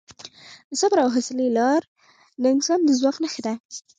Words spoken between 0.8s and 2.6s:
صبر او حوصلې لار د